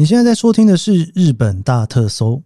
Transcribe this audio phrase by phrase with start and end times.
[0.00, 2.40] 你现在在收听的是日本大特搜，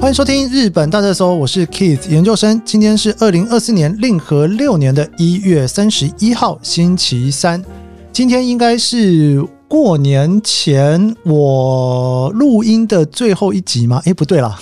[0.00, 2.58] 欢迎收听日本大特搜，我是 Keith 研究生。
[2.64, 7.62] 今天是二零二四年令和六年的一月三十一号，星期三。
[8.10, 14.00] 今天应该是过年前我录音的最后一集吗？
[14.06, 14.58] 诶，不对啦，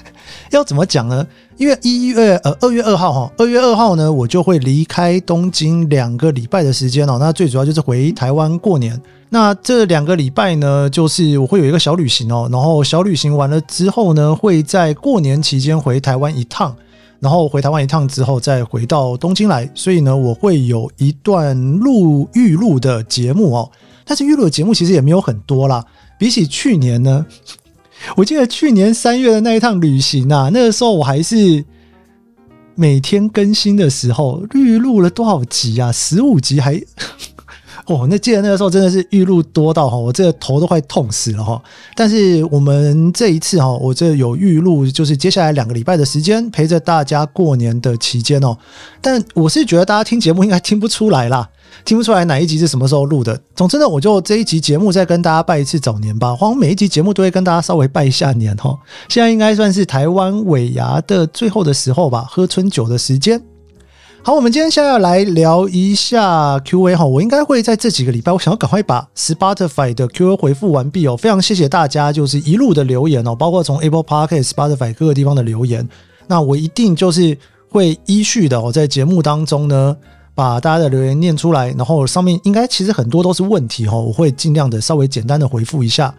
[0.50, 1.26] 要怎么讲呢？
[1.56, 7.16] 因为一月呃二月二号哈，二月二号呢，我就会离开东京两个礼拜的时间哦。
[7.18, 9.00] 那最主要就是回台湾过年。
[9.30, 12.48] 那这两个礼拜呢，就是我会有一个小旅行哦。
[12.52, 16.76] 然后小旅行完了之后呢，会在过年期间回台湾一趟。
[17.18, 19.68] 然后回台湾一趟之后，再回到东京来。
[19.74, 23.70] 所以呢，我会有一段录预录的节目哦。
[24.04, 25.82] 但是预录的节目其实也没有很多啦，
[26.18, 27.24] 比起去年呢。
[28.16, 31.64] 我记得去年三月的那一趟旅行啊，那个时候我还是
[32.74, 35.90] 每天更新的时候，预录了多少集啊？
[35.92, 36.80] 十五集还。
[37.86, 41.62] 哦，那记得那个时候真的是预录多到哈，我这个头都快痛死了哈。
[41.94, 48.58] 但是我们这一次哈，我这有预录，就是接下来两个礼拜的时间陪着大家过年的期间哦。
[49.00, 51.48] 但我是觉得大家听节目应该听不出来啦，
[51.86, 53.40] 听不出来哪一集是什么时候录的。
[53.54, 56.34] 总之呢，我就这一集节目再跟大家拜一次早年吧。
[56.34, 58.76] 好像每一集节目都会跟大家稍微拜一下年哈。
[59.08, 63.40] 现在应该算是台湾尾牙的最后的时候吧，喝春酒的时间。
[64.24, 71.16] 好，我们今天现在要来聊一下 Q&A 哈，我应该会在这几个礼拜，我想要赶快把 Spotify 的 Q&A 回复完毕哦。
[71.16, 75.88] 非常谢谢大家，就是一路的留言哦，包括从 Apple Podcast、Spotify 各个地方的留言。
[76.26, 77.38] 那我一定就是
[77.70, 79.96] 会依序的哦，在节目当中呢，
[80.36, 86.14] 把大家的留言念出来，然后上面应该其实很多都是问题哈，我会尽量的稍微简单的回复一下。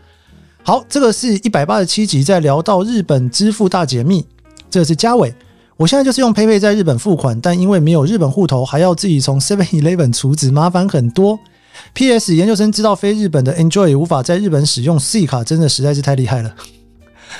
[0.63, 4.25] 好，这个是一百八十七集，在聊到日本支付大解密，
[4.69, 5.33] 这是嘉伟。
[5.77, 11.39] 我现在就是用 PayPay 在日本付款，但因为没有日本户头，还要自己从 Seven Eleven 储值，麻烦很多。
[11.93, 16.55] PS 研究生知道非日本的 Enjoy 无法在日本使用 C 卡，真的实在是太厉害了。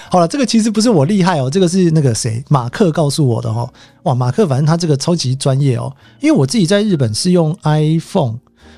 [0.09, 3.69] 好了，这个其实不是我厉害哦，这个是那个谁马克告诉我的哈。
[4.03, 8.35] 哇，马克反正他这个超级专业哦，因为我自己在日本是用 iPhone，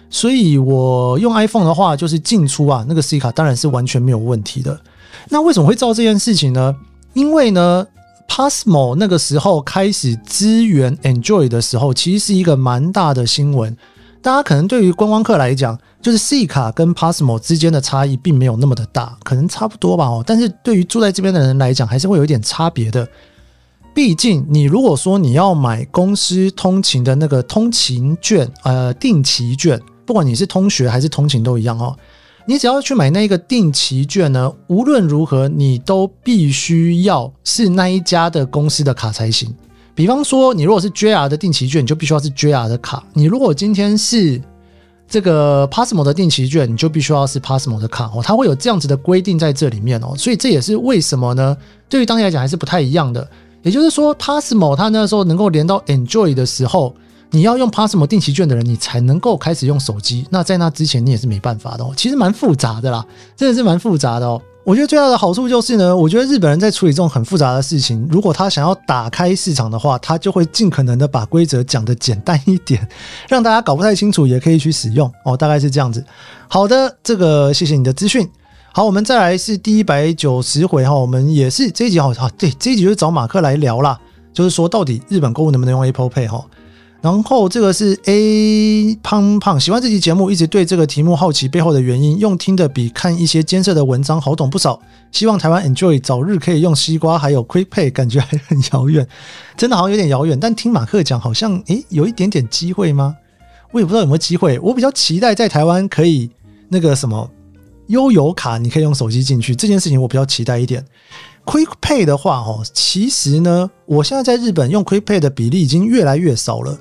[0.09, 4.79] 所以我用 iPhone 的话就是进出啊，那个 C 卡当然是完全没有问题的。
[5.29, 6.75] 那为什么会造这件事情呢？
[7.13, 7.87] 因为呢。
[8.31, 13.75] Pasmo 那个时候开始支援 Enjoy 的时候，其实是一个蛮大的新闻。
[14.21, 20.23] 大家可能对于观光客来讲，就是 C 卡跟 Passmo 之间的差异并没有那么的大，可能差不多吧哦。
[20.25, 23.07] 但是对于住在这边的人来讲，还是会有一点差别的。
[23.93, 31.95] 毕竟你如果说你要买公司通勤的那个通勤券，呃，定期券，不管你是通学还是通勤都一样哦。
[32.45, 39.53] 你只要去买那个定期券呢，无论如何你都必须要是那一家的公司的卡才行。
[39.99, 44.41] 比方说，你如果是 JR 的定期券，你就必须要是 JR 的卡；你如果今天是
[45.09, 48.21] 这个 Passmo 的定期券，你就必须要是 Passmo 的卡哦。
[48.23, 51.57] 它会有这样子的规定在这里面哦，所以这也是为什么呢？
[51.89, 53.29] 对于当地来讲还是不太一样的。
[53.61, 56.95] 也就是说 Passmo 它那时候能够连到 Enjoy 的时候。
[57.31, 60.25] 你要用 Passmo 定期券的人，你才能够开始用手机。
[60.31, 61.93] 那在那之前，你也是没办法的哦。
[61.95, 63.05] 其实蛮复杂的啦，
[63.35, 64.41] 真的是蛮复杂的哦。
[64.69, 72.87] 我觉得最大的好处就是呢，我觉得日本人在处理这种很复杂的事情，如果他想要打开市场的话，他就会尽可能的把规则讲得简单一点，
[73.27, 75.35] 让大家搞不太清楚也可以去使用哦。
[75.35, 76.05] 大概是这样子。
[76.47, 78.29] 好的，这个谢谢你的资讯。
[78.71, 83.99] 好，我们再来是第一百九十回哈，我们也是这一集好，好对，这一集就找马克来聊啦，
[84.31, 86.45] 就是说到底日本购物能不能用 Apple Pay 哈。
[87.01, 94.81] 然后这个是 A 胖胖喜欢这期节目，一直对这个题目好奇背后的原因，用听的比看一些监测的文章好懂不少。
[95.11, 99.07] 希望台湾 Enjoy 早日可以用西瓜，还有 Quick Pay，感觉还很遥远，
[99.55, 100.37] 真的好像有点遥远。
[100.37, 103.15] 但听马克讲，好像诶有一点点机会吗？
[103.71, 104.59] 我也不知道有没有机会。
[104.59, 106.29] 我比较期待在台湾可以
[106.67, 107.31] 那个什么
[107.87, 110.85] 悠游卡，你可以用手机进去这件事情，我比较期待一点。
[111.45, 116.77] Quick Pay 的话，哦，其实呢，我现在在日本用 Quick Pay 的比例已经越来越少了。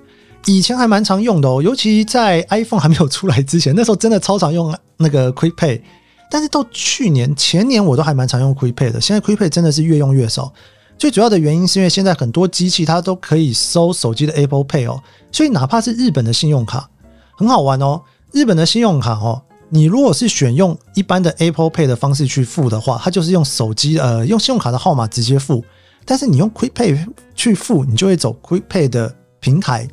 [0.47, 5.81] 以前还蛮常用的哦，尤其在 iPhone 还没有出来之前，那时候真的超常用那个 Quick Pay。
[6.31, 9.01] 但是到去年、前年，我都还蛮常用 Quick Pay 的。
[9.01, 10.53] 现在 Quick Pay 真的是越用越少。
[10.99, 15.01] 最主要的原因是因为现在很多机器它都可以收手机的 Apple Pay 哦，
[15.31, 16.89] 所以哪怕是日本的信用卡，
[17.37, 18.03] 很好玩哦。
[18.33, 25.65] 日本的信用卡哦，你如果是选用一般的 Apple Pay 的方式去付的话，它就是用手机呃用信用卡的号码直接付。
[26.05, 29.89] 但是你用 Quick Pay 去付，你就会走 Quick Pay 的平台。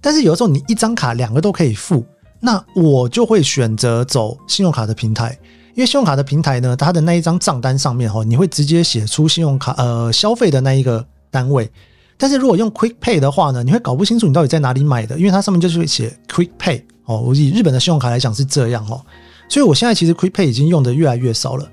[0.00, 2.04] 但是有的时候你一张卡两个都可以付，
[2.40, 5.38] 那我就会选择走信用卡的平台，
[5.74, 11.70] 因为信用卡的平台呢，它的那一张账单上面哈，你会直接写出信用卡呃消费的那一个单位，
[12.16, 17.20] 但是如果用 Quick Pay 的话呢，你会搞不清楚你到底在哪里买的，因为它上面就是会写 Quick Pay 哦。
[17.20, 19.00] 我以日本的信用卡来讲是这样哦，
[19.48, 21.68] 所以我现在其实 Quick Pay 已经用的越来越少了。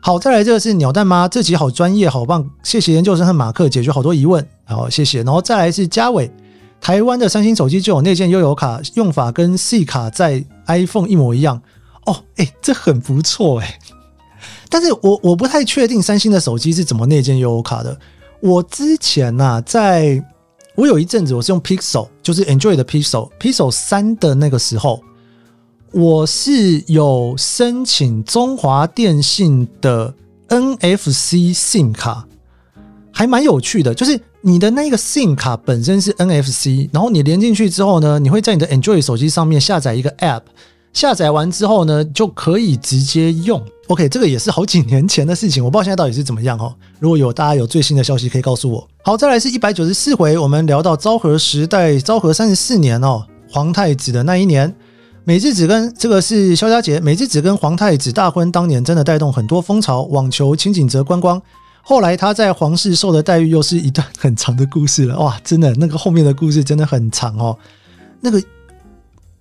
[0.00, 5.22] 好，再来这个是鸟蛋妈，这集好专业，好棒，谢谢研究生和马克解决好多疑问，好谢谢。
[5.22, 6.30] 然后再来是嘉伟，
[6.84, 11.62] 台湾的三星手机就有内建悠游卡，用法跟 C 卡在 iPhone 一模一样
[12.04, 13.78] 哦，哎，这很不错哎，
[14.68, 17.98] 但是我我不太确定三星的手机是怎么内建悠游卡的。
[18.40, 20.22] 我之前呐、在
[20.74, 25.02] 我有一阵子我是用 Pixel，就是 Android 的 Pixel，Pixel 三的那个时候。
[25.90, 30.12] 我是有申请中华电信的
[30.48, 32.26] NFC SIM 卡，
[33.10, 33.94] 还蛮有趣的。
[33.94, 40.42] 就是你的那个 SIM 卡本身是 NFC，然后你连进去之后呢，你会在你的 Android 手机上面下载一个 App，
[40.92, 43.62] 下载完之后呢，就可以直接用。
[43.86, 46.74] OK，这个也是好几年前的事情，我不知道现在到底是怎么样哦。
[47.00, 48.86] 如果有大家有最新的消息，可以告诉我。
[49.02, 54.74] 好，再来是一百九十四回，我们聊到昭和时代，昭和三十四年哦，皇太子的那一年。
[55.24, 61.40] 美智子跟这个是肖家杰，美智子跟皇太子大婚当年真的带动很多风潮，网球、轻井泽观光。
[61.84, 67.56] 后来他在皇室受的待遇又是一段很长的故事了，哇，真的那个后面的故事真的很长哦。
[68.20, 68.42] 那个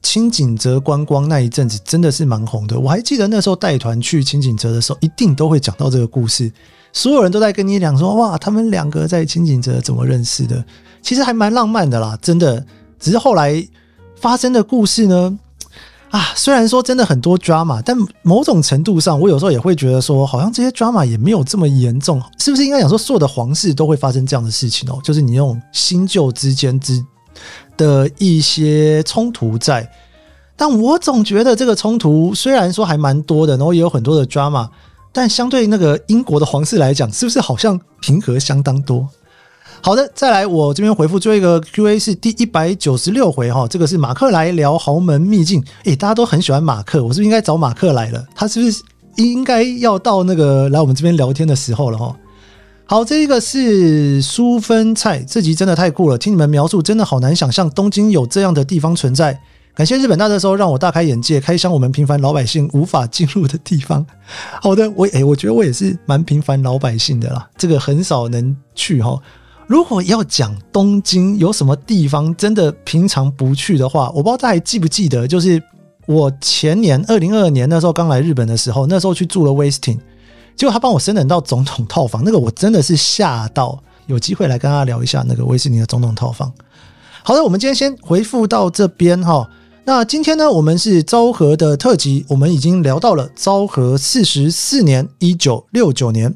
[0.01, 6.51] 清景泽观光那一阵子真的是蛮红的，我还记得那时候带团去清景泽的时候，一定都会讲到这个故事，
[6.91, 10.63] 所有人都在跟你讲说，哇，他们两个在清景泽怎么认识的，
[11.01, 12.65] 其实还蛮浪漫的啦，真的。
[12.99, 13.65] 只是后来
[14.15, 15.39] 发生的故事呢？
[16.13, 24.99] 啊，虽然说真的很多 drama，但某种程度上，我有时候也会觉得说，好像这些 drama 也没有这么严重，是不是应该讲说，所有的皇室都会发生这样的事情哦？
[25.03, 27.03] 就是你用新旧之间之
[27.75, 29.89] 的一些冲突在，
[30.55, 34.69] 但我总觉得这个冲突虽然说还蛮多的，然后也有很多的 drama，
[35.11, 39.09] 但相对那个英国的皇室来讲，是不是好像平和相当多？
[39.85, 48.25] 好的，再来，我这边回复最后一个 Q&A 是第一百九十六回哈，这个是马克来聊豪门秘境，诶，大家都很喜欢马克，我是不是应该找马克来了？
[48.33, 48.81] 他是不是
[49.17, 52.15] 应该要到那个来我们这边聊天的时候了哈？
[52.85, 59.37] 好，这一个是酥分菜，这集真的太酷了，听你们描述真的好难想象东京有这样的地方存在。
[59.75, 64.05] 感谢日本大特搜让我大开眼界，开箱我们平凡老百姓无法进入的地方。
[64.61, 69.19] 好的，我诶，我觉得我也是蛮平凡老百姓的啦，这个很少能去哈。
[69.73, 75.59] 如果要讲东京有什么地方真的平常不去的话，我不知道大家还记不记得，就是
[76.05, 79.99] 我前年二零二二年那时候刚来日本的时候，那时候去住了威斯汀，
[80.55, 83.81] 结果他帮我升等到总统套房，那个我真的是吓到。
[84.05, 86.53] 有机会来跟大家聊一下那个威斯汀的总统套房。
[87.23, 89.49] 好的，我们今天先回复到这边哈。
[89.85, 96.35] 那今天呢，我们是昭和的特辑，我们已经聊到了昭和四十四年，一九六九年。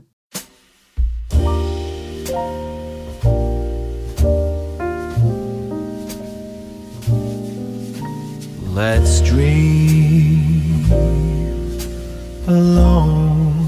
[8.78, 10.86] Let's dream
[12.46, 13.66] alone.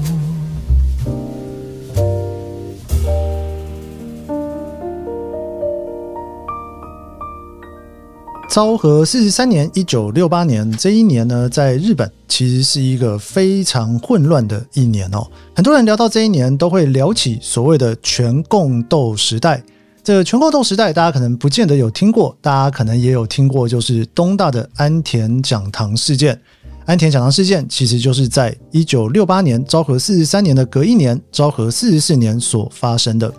[8.48, 15.26] 昭和四十三年，一九六八年这一年呢，在日本其实是一个非常混乱的一年哦。
[15.56, 19.60] 很多人聊到这一年，都会聊起所谓的全共斗时代。
[20.02, 26.40] 这个全国动时代，大家可能不见得有听过，大家可能也有听过，就是东大的安田讲堂事件。
[26.86, 33.32] 安田讲堂事件其实就是在一九六八年昭和四十三年的隔一年，昭和四十四年所发生的。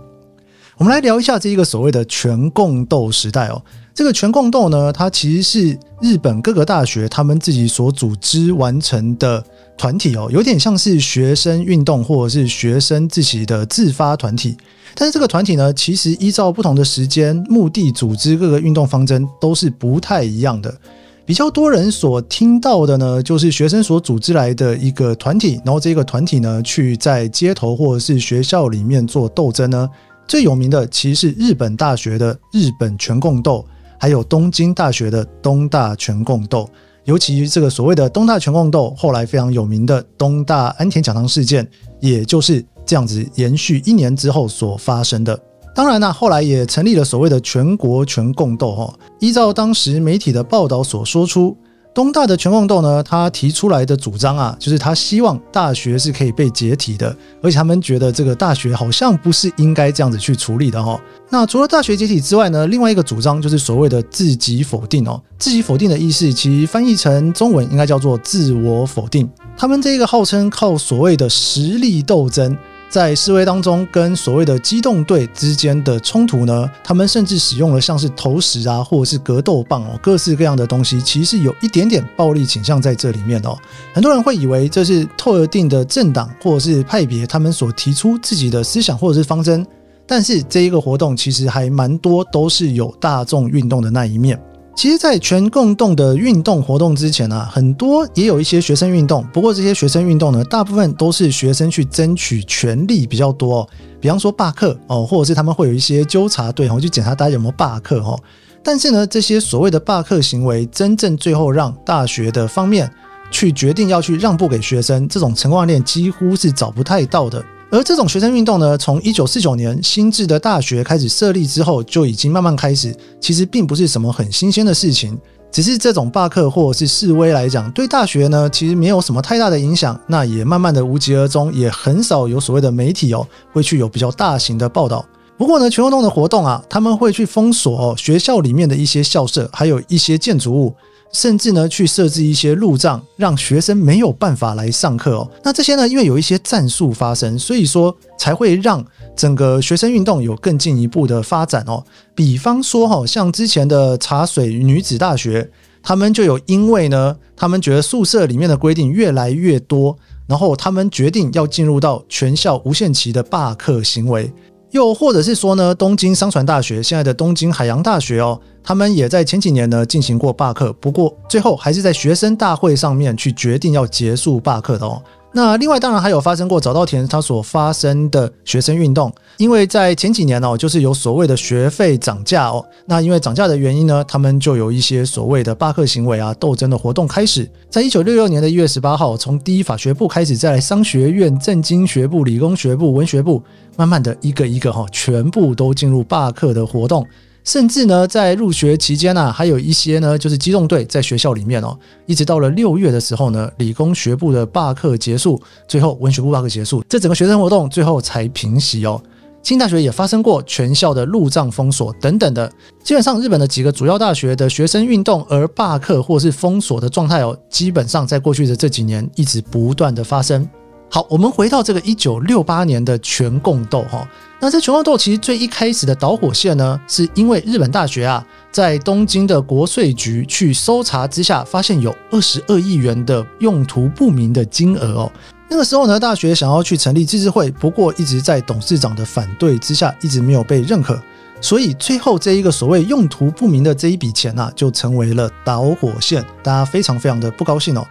[0.81, 3.61] 我们来聊一下这一个所谓的全共斗时代哦。
[3.93, 9.45] 这个全共斗呢，它其实是日本各个大学他们自己所组织完成的
[9.77, 14.57] 团体哦，有点像是学生运动或者是学生自己的自发团体。
[14.95, 20.75] 但是这个团体呢，其实依照不同的时间、目的、组织各个运动方针都是不太一样的。
[21.23, 29.87] 比较多人所听到的呢，就是学生所组织来的一个团体，然后这个团体呢，去在街头或者是学校里面做斗争呢。
[30.31, 33.65] 最有名的其实是日本大学的日本全共斗，
[33.99, 36.69] 还有东京大学的东大全共斗。
[37.03, 41.69] 尤其这个所谓的东大全共斗，后来非常有名的东大安田讲堂事件，
[41.99, 42.65] 也就是。
[42.83, 45.39] 这样子延续一年之后所发生的，
[45.75, 48.93] 当然呢，后来也成立了所谓的全国全共斗哈。
[49.19, 51.55] 依照当时媒体的报道所说出，
[51.93, 60.97] 东大的全共斗呢，他提出来的主张啊，就是他希望大学是可以被解体的，而且他们觉得这个大学好像不是应该这样子去处理的哈。
[61.29, 65.21] 那除了大学解体之外呢，另外一个主张就是所谓的自己否定哦。
[65.37, 69.29] 自己否定的意思，其实翻译成中文应该叫做自我否定。
[69.57, 72.57] 他们这个号称靠所谓的实力斗争。
[72.91, 83.57] 在示威当中跟所谓的机动队之间的冲突呢，他们甚至使用了像是投石啊，或者是格斗棒哦，各式各样的东西，其实有一点点暴力倾向在这里面哦。
[83.93, 89.65] 很多人会以为这是特定的政党或者是派别他们所提出自己的思想或者是方针，
[90.05, 94.37] 但是这一个活动其实还蛮多都是有大众运动的那一面。
[94.73, 99.23] 其实，在全共动的运动活动之前呢、啊，很多也有一些学生运动。
[99.31, 103.67] 不过，这些学生运动呢，大部分都是学生去争取权利比较多。
[103.99, 108.19] 比方说罢课哦，或者是他们会有一些纠察队哦，去检查大家有没有罢课哦。
[108.63, 112.89] 但是呢，这些所谓的罢课行为，真正最后让大学的方面
[113.29, 117.43] 去决定要去让步给学生，这种成功案例几乎是找不太到的。
[117.71, 122.93] 而这种学生运动呢，从一九四九年新制的大学开始设立之后，就已经慢慢开始。
[123.21, 125.17] 其实并不是什么很新鲜的事情，
[125.49, 129.97] 只是这种罢课或者是示威来讲，对大学呢其实没有什么太大的影响。
[130.05, 135.05] 那也慢慢的无疾而终，也很少有所谓的媒体哦会去有比较大型的报道。
[135.37, 140.75] 不过呢，全运动的活动啊，他们会去封锁哦学校里面的一些校舍，还有一些建筑物。
[141.11, 145.29] 甚至呢，去设置一些路障，让学生没有办法来上课哦。
[145.43, 148.83] 那这些呢，因为有一些战术发生，所以说才会让
[149.15, 151.83] 整个学生运动有更进一步的发展哦。
[152.15, 155.49] 比方说哈，像之前的茶水女子大学，
[155.83, 164.31] 他们就有因为呢，他们觉得宿舍里面的规定越来越多，然后他们决定要进入到全校无限期的罢课行为。
[164.71, 175.01] 又或者是说呢，东京商船大学，现在的东京海洋大学哦，他们也在前几年呢进行过罢课，不过最后还是在学生大会上面去决定要结束罢课的哦。
[175.33, 187.49] 那另外当然还有发生过早稻田它所发生的学生运动，因为在前几年哦，就是有所谓的学费涨价哦，那因为涨价的原因呢，他们就有一些所谓的罢课行为啊、斗争的活动开始。
[187.69, 193.41] 在一九六六年的一月十八号，从第一法学部开始，再来商学院、政经学部、理工学部、文学部，
[193.77, 197.07] 慢慢的一个一个哈，全部都进入罢课的活动。
[197.43, 209.01] 甚至呢，在入学期间啊，还有一些呢，就是机动队在学校里面哦，一直到了六月的时候呢，理工学部的罢课结束，最后文学部罢课结束，这整个学生活动最后才平息哦。
[209.41, 212.47] 清大学也发生过全校的路障封锁等等的，
[212.83, 220.47] 基本上日本的几个主要大学的学生运动而罢课或是封锁的状态哦，基本上在过去的这几年一直不断的发生。
[220.93, 224.05] 好，我们回到这个一九六八年的全共斗哈。
[224.41, 228.21] 那这全共斗其实最一开始的导火线呢，是因为日本大学啊，
[228.51, 235.11] 在东京的国税局去搜查之下，发现有二十二亿元的用途不明的金额哦。
[235.47, 241.01] 那个时候呢，大学想要去成立自治会，不过一直在董事长的反对之下，一直没有被认可。
[241.39, 247.87] 所以最后这一个所谓用途不明的这一笔钱啊，就成为了导火线，大家非常非常的不高兴哦。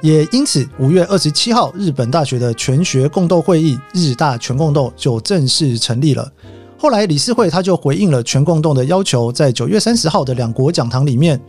[0.00, 6.30] 也因此，五月二十七号，日本大学的全学共斗会议（日大全共斗）就正式成立了。
[6.78, 11.40] 后来，理事会他就回应了全共斗的要求，在九月三十号的两国讲堂里面，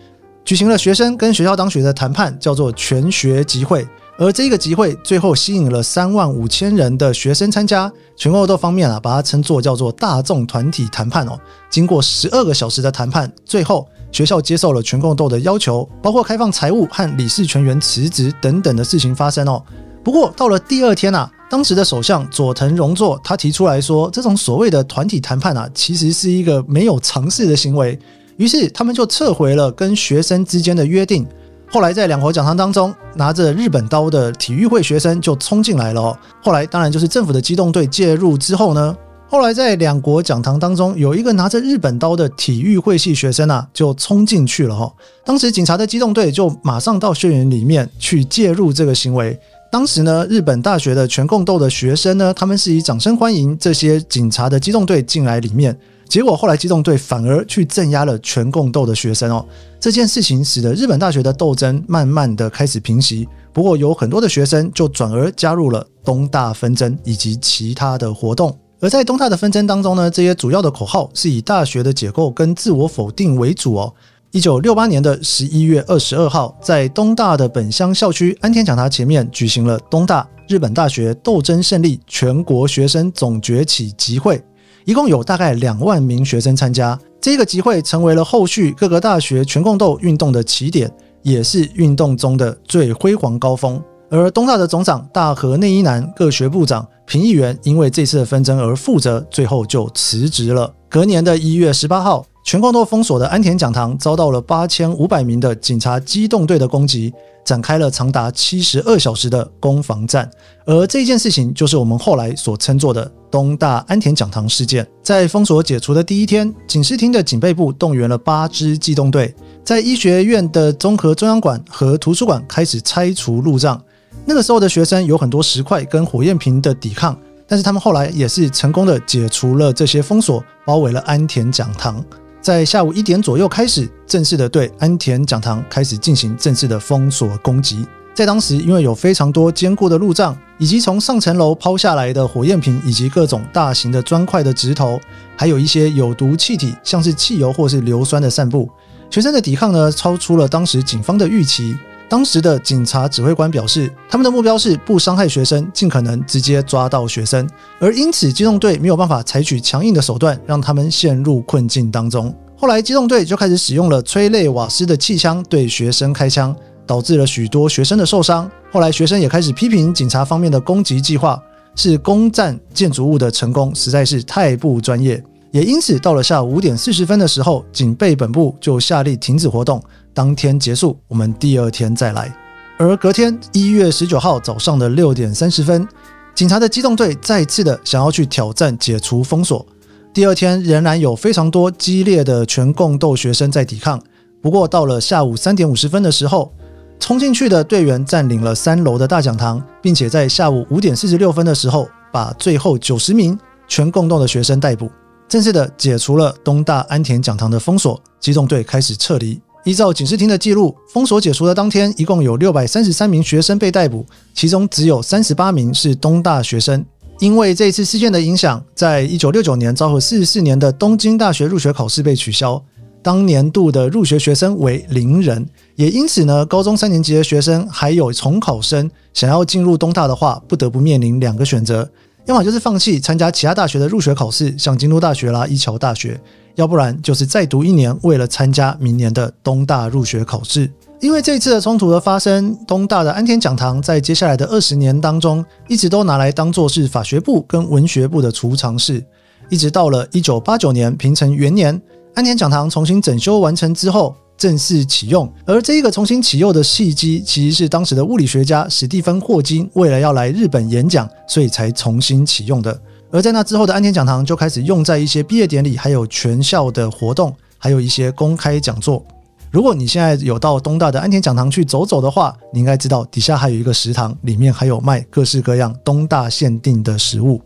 [0.44, 3.88] 举行了学生跟学校当局的谈判，叫做全学集会。
[4.18, 7.92] 而这个集会最后吸引了三万五千人的学生参加。
[8.18, 11.40] 全共斗方面啊，把它称作叫做大众团体谈判哦。
[11.70, 13.88] 经过十二个小时的谈判，最后。
[14.12, 19.64] 学校接受了全共斗的要求，包括开放财务和理事全员辞职等等的事情发生哦。
[20.04, 27.98] 不过到了第二天啊，当时的首相佐藤荣作他提出来说，这种所谓的团体谈判啊，其实是一个没有常识的行为。
[28.38, 31.28] 于是他们就撤回了跟学生之间的约定。
[31.70, 36.18] 后来在两国讲堂当中，拿着日本刀的体育会学生就冲进来了哦。
[36.42, 38.96] 后来当然就是政府的机动队介入之后呢。
[39.32, 44.92] 后来在两国讲堂当中，有一个拿着日本刀的体育会系学生啊，就冲进去了哈。
[45.24, 49.40] 当时警察的机动队就马上到校园里面去介入这个行为。
[49.72, 55.78] 当时呢，日本大学的全共斗的学生呢，他们是以掌声欢迎这些警察的机动队进来里面。
[56.08, 59.46] 结果后来机动队反而去镇压了全共斗的学生哦。
[59.80, 63.28] 这件事情使得日本大学的斗争慢慢的开始平息。
[63.54, 68.58] 不过有很多的学生就转而加入了东大纷争以及其他的活动。
[68.82, 73.94] 而在东大的纷争当中呢，这些主要的口号是以大学的解构跟自我否定为主哦。
[74.32, 84.42] 一九六八年的十一月二十二号，在东大的本乡校区安田讲堂前面举行了东大日本大学斗争胜利全国学生总崛起集会，
[84.86, 86.98] 一共有大概两万名学生参加。
[87.20, 90.90] 这个集会成为了后续各个大学全共斗运动的起点，
[91.22, 93.82] 也是运动中的最辉煌高峰。
[94.12, 100.72] 而东大的总长大河内一男、各学部长、评议员因为这次的纷争而负责，最后就辞职了。
[100.88, 107.12] 隔年的一月十八号，全共斗封锁的安田讲堂遭到了八千五百名的警察机动队的攻击，
[107.44, 110.30] 展开了长达七十二小时的攻防战。
[110.68, 114.88] 而这件事情就是我们后来所称作的东大安田讲堂事件。
[115.02, 119.34] 在封锁解除的第一天，警视厅的警备部动员了八支机动队，
[119.66, 123.82] 在医学院的综合中央馆和图书馆开始拆除路障。
[124.26, 132.04] 那个时候的学生有很多石块跟火焰瓶的抵抗，但是他们后来也是成功的解除了这些封锁，包围了安田讲堂。
[132.42, 137.86] 在下午一点左右开始正式的对安田讲堂开始进行正式的封锁攻击。
[138.14, 145.00] 在当时，因为有非常多坚固的路障，以及从上层楼抛下来的火焰瓶，以及各种大型的砖块的直头，
[145.36, 148.70] 还有一些有毒气体，像是汽油或是硫酸的散布，
[149.10, 151.78] 学生的抵抗呢，超出了当时警方的预期。
[152.10, 157.48] 当时的警察指挥官表示，他们的目标是不伤害学生，尽可能直接抓到学生，
[157.80, 162.36] 而因此机动队没有办法采取强硬的手段，让他们陷入困境当中。
[162.58, 166.54] 后来机动队就开始使用了催泪瓦斯的气枪对学生开枪，
[166.88, 168.50] 导致了许多学生的受伤。
[168.72, 171.40] 后来学生也开始批评警察方面的攻击计划
[171.76, 179.82] 是攻占建筑物的成功实在是太不专业，也因此到了下午五点四十分的时候，警备本部就下令停止活动。
[180.14, 182.34] 当天结束，我们第二天再来。
[182.78, 185.88] 而隔天一月十九号早上的六点三十分，
[186.34, 189.66] 警察的机动队再次的想要去挑战解除封锁。
[190.14, 194.02] 第二天仍然有非常多激烈的全共斗学生在抵抗。
[194.42, 196.52] 不过到了下午三点五十分的时候，
[197.00, 203.38] 冲进去的队员占领了三楼的大讲堂，并且在下午五点四十六分的时候，把最后九十名
[203.68, 204.90] 全共斗的学生逮捕，
[205.28, 208.02] 正式的解除了东大安田讲堂的封锁。
[208.20, 209.40] 机动队开始撤离。
[209.70, 216.84] 依照警视厅的记录，封锁解除的当天，一共有六百三十三名学生被逮捕，其中只有三十八名是东大学生。
[217.20, 222.60] 因为这次事件的影响，在一九六九年昭和四十四年的东京大学入学考试被取消，
[223.04, 225.48] 当年度的入学学生为零人。
[225.76, 231.88] 也因此呢，高中三年级的学生还有重考生想要进入东大的话，不得不面临两个选择：
[232.26, 236.20] 要么就是放弃参加其他大学的入学考试，像京都大学啦、一桥大学。
[236.60, 240.70] 要不然就是再读一年，为了参加明年的东大入学考试。
[241.00, 249.02] 因为这一次的冲突的发生，东大的安田讲堂在接下来的二十年当中，一直都拿来当做是法学部跟文学部的储藏室。
[249.48, 251.82] 一直到了一九八九年平成元年，
[252.14, 255.32] 安田讲堂重新整修完成之后，正式启用。
[255.46, 262.78] 而这一个重新启用的契机，其实是当时的物理学家史蒂芬霍金为了要来日本演讲，所以才重新启用的。
[263.12, 269.04] 而在那之后的安田讲堂就开始用在一些毕业典礼，还有全校的活动，还有一些公开讲座。
[269.52, 277.42] 如果你现在有到东大的安田讲堂去走走的话，你应该知道底下还有一个食堂，里面还有卖各式各样东大限定的食物。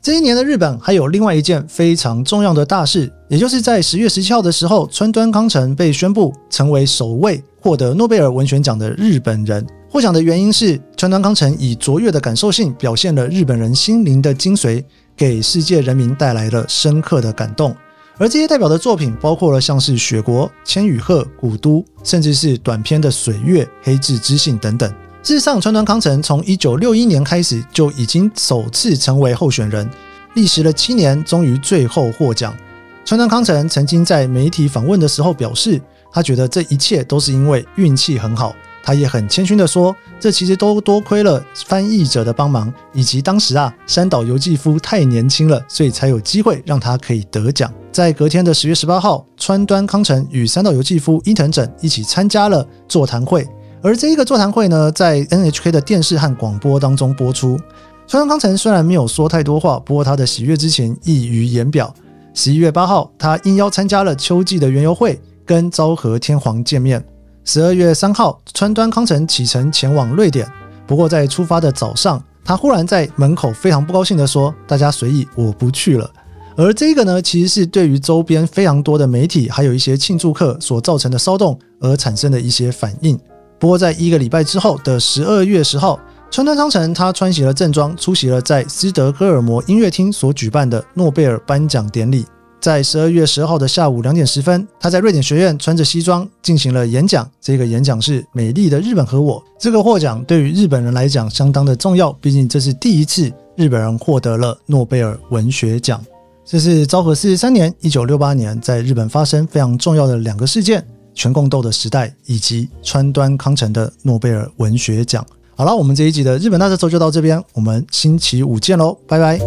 [0.00, 9.66] 这一年的日本还有另外一件非常重要的大事，也就是在十月十七号的时候，川端康成被宣布成为首位获得诺贝尔文学奖的日本人。
[9.90, 14.84] 获奖的原因是川端康成以卓越的感受性表现了日本人心灵的精髓。
[15.18, 17.76] 给世界人民带来了深刻的感动，
[18.18, 24.88] 而这些代表的作品包括了像是《雪国》《千与鹤》《古都》，甚至是短篇的《水月》《黑质之信》等等。
[25.24, 29.90] 事实上，川端康成从一九六一年开始就已经首次成为候选人，
[30.34, 32.56] 历时了七年，终于最后获奖。
[33.04, 35.80] 川端康成曾经在媒体访问的时候表示，
[36.12, 38.54] 他觉得这一切都是因为运气很好。
[38.88, 53.46] 他也很谦逊地说：“这其实都多亏了翻译者的帮忙，以及当时啊，山岛由纪夫太年轻了，所以才有机会让他可以得奖。”在隔天的十月十八号，川端康成与山岛由纪夫、伊藤整一起参加了座谈会，
[53.82, 57.60] 而这一个座谈会呢，在 NHK 的电视和广播当中播出。
[58.06, 61.94] 川端康成虽然没有说太多话，不过他的喜悦之情溢于言表。
[62.32, 67.04] 十一月八号，他应邀参加了秋季的园游会，跟昭和天皇见面。
[67.50, 70.46] 十二月三号，川端康成启程前往瑞典。
[70.86, 76.10] 不过在出发的早上，他忽然在门口非常不高兴地说：“大家随意，我不去了。”
[76.58, 83.18] 而这个呢，其实是对于周边非常多的媒体，还有一些庆祝客所造成的骚动而产生的一些反应。
[83.58, 85.98] 不过在一个礼拜之后的十二月十号，
[86.30, 92.26] 川端康成他穿起了正装，出席了在斯德哥尔摩音乐厅所举办的诺贝尔颁奖典礼。
[92.60, 97.28] 在十二月十号的下午两点十分，他在瑞典学院穿着西装进行了演讲。
[97.40, 99.40] 这个演讲是《美丽的日本和我》。
[99.58, 106.04] 这个获奖对于日本人来讲相当的重要，毕竟这是第一次日本人获得了诺贝尔文学奖。
[106.44, 115.24] 这是昭和四十三年（一九六八年）在日本发生非常重要的两个事件：全共斗的时代以及川端康成的诺贝尔文学奖。
[115.54, 119.38] 好了，我们这一集的日本大特搜就到这边，我们星期五见喽，拜拜。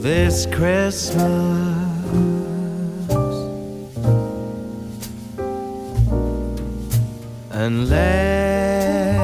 [0.00, 1.91] This Christmas
[7.54, 9.18] and let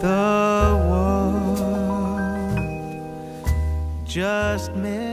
[0.00, 2.58] the world
[4.06, 5.03] just miss